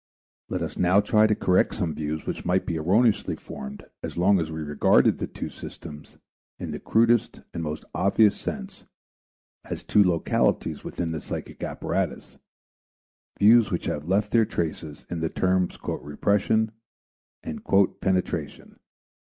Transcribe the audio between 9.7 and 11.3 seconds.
two localities within the